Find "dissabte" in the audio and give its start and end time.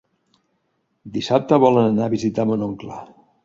1.19-1.61